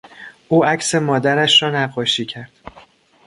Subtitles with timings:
[0.49, 2.51] او عکس مادرش را نقاشی کرد.